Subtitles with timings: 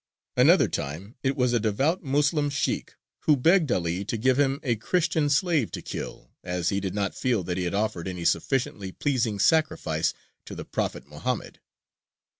[0.35, 2.95] Another time it was a devout Moslem sheykh
[3.27, 7.13] who begged 'Ali to give him a Christian slave to kill, as he did not
[7.13, 11.59] feel that he had offered any sufficiently pleasing sacrifice to the prophet Mohammed.